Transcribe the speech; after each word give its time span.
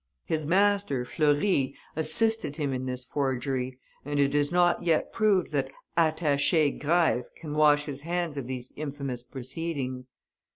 His 0.25 0.47
master, 0.47 1.05
Fleury, 1.05 1.75
assisted 1.95 2.55
him 2.55 2.73
in 2.73 2.87
this 2.87 3.05
forgery, 3.05 3.77
and 4.03 4.19
it 4.19 4.33
is 4.33 4.51
not 4.51 4.81
yet 4.81 5.13
proved 5.13 5.51
that 5.51 5.69
"Attaché" 5.95 6.79
Greif 6.79 7.25
can 7.39 7.53
wash 7.53 7.85
his 7.85 8.01
hands 8.01 8.35
of 8.35 8.47
these 8.47 8.73
infamous 8.75 9.21
proceedings. 9.21 10.09